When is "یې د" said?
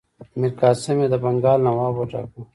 1.01-1.15